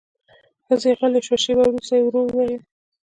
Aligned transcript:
ښځه 0.65 0.91
غلې 0.99 1.21
شوه، 1.25 1.37
شېبه 1.43 1.63
وروسته 1.65 1.93
يې 1.97 2.03
ورو 2.05 2.21
وويل: 2.27 2.61